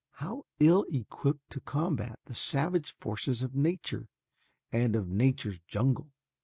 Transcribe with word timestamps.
How 0.13 0.47
ill 0.59 0.87
equipped 0.91 1.51
to 1.51 1.61
combat 1.61 2.17
the 2.25 2.33
savage 2.33 2.95
forces 2.99 3.43
of 3.43 3.53
nature 3.53 4.07
and 4.71 4.95
of 4.95 5.07
nature's 5.07 5.59
jungle. 5.67 6.09